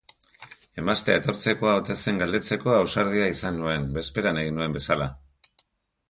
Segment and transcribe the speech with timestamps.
[0.83, 5.09] Emaztea etortzekoa ote zen galdetzeko ausardia izan nuen, bezperan egin nuen bezala.